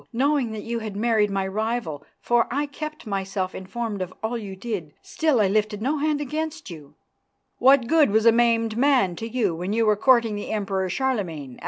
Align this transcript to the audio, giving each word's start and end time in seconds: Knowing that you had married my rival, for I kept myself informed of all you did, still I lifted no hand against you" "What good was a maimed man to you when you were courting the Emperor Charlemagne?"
Knowing 0.11 0.49
that 0.51 0.63
you 0.63 0.79
had 0.79 0.95
married 0.95 1.29
my 1.29 1.45
rival, 1.47 2.03
for 2.19 2.47
I 2.49 2.65
kept 2.65 3.05
myself 3.05 3.53
informed 3.53 4.01
of 4.01 4.11
all 4.23 4.35
you 4.35 4.55
did, 4.55 4.93
still 5.03 5.39
I 5.39 5.47
lifted 5.47 5.79
no 5.79 5.99
hand 5.99 6.19
against 6.19 6.71
you" 6.71 6.95
"What 7.59 7.85
good 7.85 8.09
was 8.09 8.25
a 8.25 8.31
maimed 8.31 8.75
man 8.75 9.15
to 9.17 9.29
you 9.29 9.53
when 9.53 9.73
you 9.73 9.85
were 9.85 9.95
courting 9.95 10.33
the 10.35 10.49
Emperor 10.49 10.89
Charlemagne?" 10.89 11.59